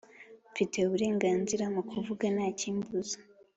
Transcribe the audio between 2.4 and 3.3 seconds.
kimbuza